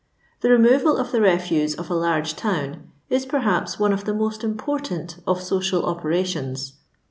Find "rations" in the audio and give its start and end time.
6.03-6.73